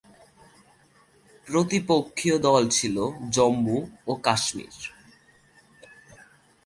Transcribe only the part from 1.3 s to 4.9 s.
প্রতিপক্ষীয় দল ছিল জম্মু ও কাশ্মীর।